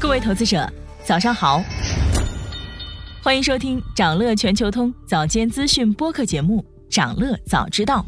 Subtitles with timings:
[0.00, 0.66] 各位投资者，
[1.04, 1.62] 早上好，
[3.22, 6.64] 欢迎收听长乐全球通早间资讯播客节目
[6.94, 8.04] 《长乐早知道》。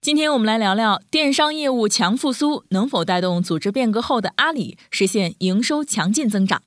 [0.00, 6.62] 今天我们来聊聊电商业务强复苏能否带动组织变革后的阿里实现营收强劲增长。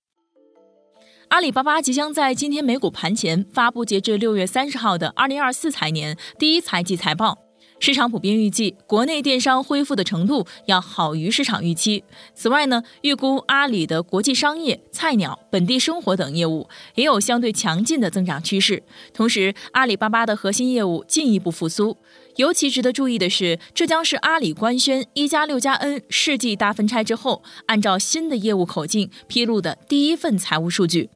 [1.28, 7.47] 阿里巴巴即将在今天美股盘前发布截至六月三十号的二零二四财年第一财季财报。
[7.80, 12.04] 市场普遍预计，国内电商恢复的程度要好于市场预期。
[12.34, 18.82] 此外呢，预估阿里的国际商业、菜鸟、本地生活等业务也有相对强劲的增长趋势。
[19.14, 21.98] 同时，阿里巴巴的核心业务进一步复苏。
[22.38, 31.10] 尤其值得注意的是，这将是阿里官宣一加六加 N 世纪大分拆之后，按照新的业务口径披露的第一份财务数据。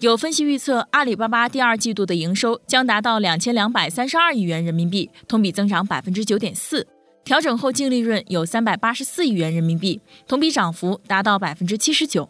[0.00, 6.84] 有分析预测，阿里巴巴第二季度的营收将达到两千两百三十二亿元人民币，同比增长百分之九点四；
[7.24, 12.28] 调整后净利润有三百八十四亿元人民币，同比涨幅达到百分之七十九。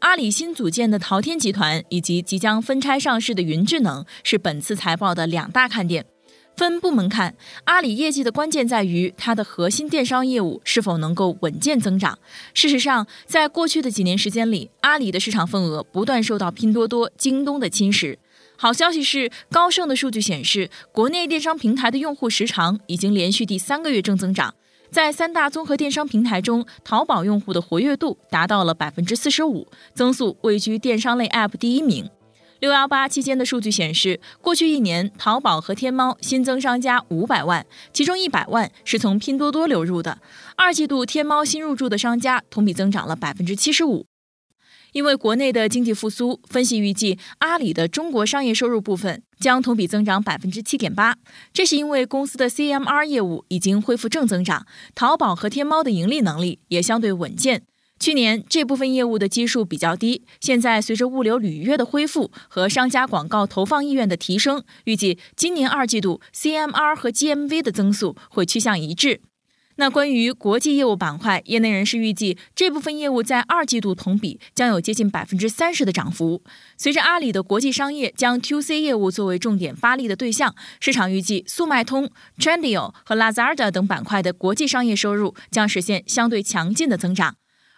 [0.00, 6.04] 阿里新组建的淘天集团以及即将分拆上市的云智能是本次财报的两大看点。
[6.56, 12.18] 分部门看，阿里业绩的关键在于它的核心电商业务是否能够稳健增长。
[12.54, 18.16] 事实上，在过去的几年时间里，阿里的市场份额不断受到拼多多、京东的侵蚀。
[18.56, 24.54] 好消息是，高盛的数据显示，国内电商平台的用户时长已经连续第三个月正增长。
[24.90, 32.08] 在三大综合电商平台中，淘宝用户的活跃度达到了百分之四十五，增速位居电商类 App 第一名。
[32.60, 40.18] 六幺八期间的数据显示，过去一年，淘宝和天猫新增商家五百万，其中一百万是从拼多多流入的。
[40.56, 44.06] 二季度天猫新入驻的商家同比增长了百分之七十五。
[44.92, 51.18] 因为国内的经济复苏，分析预计阿里的中国商业收入部分将同比增长百分之七点八。
[51.52, 57.64] 这是因为公司的 CMR 业务已经恢复正增长，淘宝和天猫的盈利能力也相对稳健。
[57.98, 69.20] 去年这部分业务的基数比较低，现在随着物流履约的恢复和商家广告投放意愿的提升，预计今年二季度 CMR 和 GMV 的增速会趋向一致。
[69.78, 76.42] 那关于国际业务板块，业内人士预计这部分业务在二季度同比将有接近百分之三十的涨幅。
[76.78, 87.36] 随着阿里的国际商业将 To C 业务作为重点发力的对象，市场预计速卖通、Trendio 和 Lazada 等板块的国际商业收入将实现相对强劲的增长。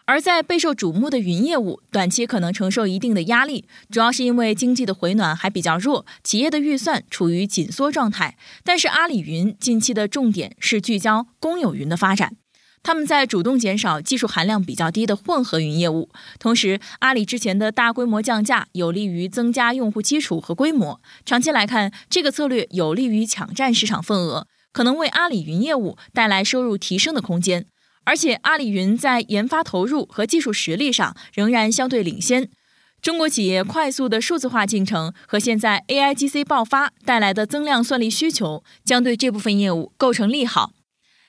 [0.09, 8.39] 而在备受瞩目的云业务，短期可能承受一定的压力，主要是因为经济的回暖还比较弱，企业的预算处于紧缩状态。
[8.65, 12.37] 但是阿里云近期的重点是聚焦公有云的发展，
[12.83, 16.09] 他们在主动减少技术含量比较低的混合云业务。
[16.39, 27.67] 同时，阿里之前的大规模降价有利于增加用户基础和规模，长期来看，这个策略有利于抢占市场份额，可能为阿里云业务带来收入提升的空间。
[28.09, 32.49] 而且，阿里云在研发投入和技术实力上仍然相对领先。
[33.03, 40.71] 中国企业快速的数字化进程和现在 AIGC 爆发带来的增量算力需求，将对这部分业务构成利好。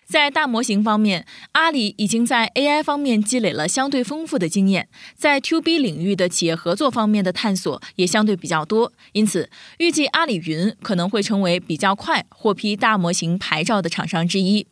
[0.08, 8.94] 在大模型方面，阿里已经在 AI 方面积累了相对丰富的经验，在 To B 领域的企业合作方面的探索也相对比较多。
[9.12, 14.66] 因此，预计阿里云可能会成为比较快获批大模型牌照的厂商之一。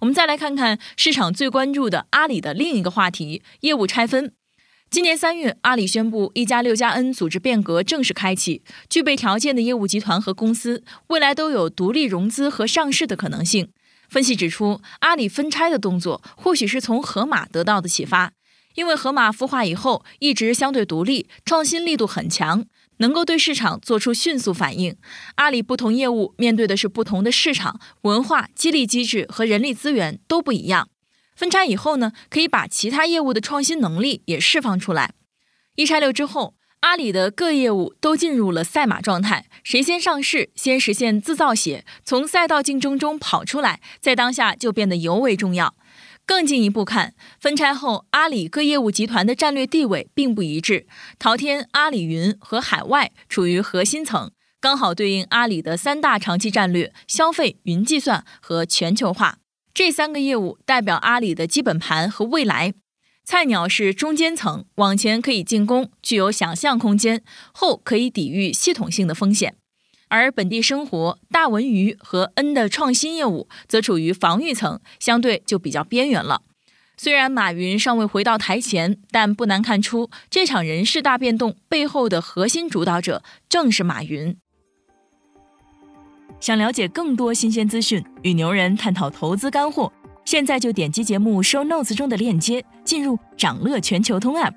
[0.00, 4.34] 我们再来看看市场最关注的阿里的另一个话题——业务拆分。
[4.90, 13.70] 今年三月，阿里宣布一加六加 N 组织变革正式开启，具备条件的业务集团和公司未来都有独立融资和上市的可能性。
[14.10, 18.32] 分析指出，阿里分拆的动作或许是从盒马得到的启发，
[18.74, 22.66] 因为盒马孵化以后一直相对独立，创新力度很强。
[22.98, 24.96] 能够对市场做出迅速反应。
[25.36, 30.88] 阿里不同业务面对的是不同的市场文化、激励机制和人力资源都不一样。
[31.34, 35.12] 分拆以后呢，可以把其他业务的创新能力也释放出来。
[35.74, 45.74] 一拆六之后，阿里的各业务都进入了赛马状态，谁先上市，先实现自造血，从赛道竞争中跑出来，在当下就变得尤为重要。
[46.26, 50.88] 更进一步看，分拆后阿里各业务集团的战略地位并不一致。
[51.20, 59.38] 淘天、阿里云和海外处于核心层，刚好对应阿里的三大长期战略：消费、云计算和全球化。
[59.72, 62.74] 这三个业务代表阿里的基本盘和未来。
[63.22, 67.18] 菜鸟是中间层，往前可以进攻，具有想象空间；
[67.52, 69.56] 后可以抵御系统性的风险。
[70.08, 76.42] 而本地生活、大文娱和 N 的创新业务则处于防御层，相对就比较边缘了。
[76.96, 84.36] 虽然马云尚未回到台前，但不难看出，这场人事大变动背后的核心主导者正是马云。
[86.40, 89.92] 想了解更多新鲜资讯，与牛人探讨投资干货，
[90.24, 94.54] 现在就点击节目 show notes 中的链接，进入掌乐全球通 app。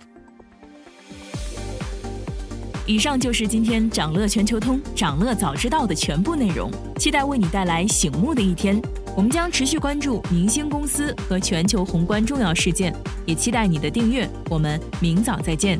[2.89, 8.81] 以上就是今天掌乐全球通、掌乐早知道的全部内容，期待为你带来醒目的一天。
[9.15, 12.91] 我们将持续关注明星公司和全球宏观重要事件，
[13.27, 14.27] 也期待你的订阅。
[14.49, 15.79] 我们明早再见。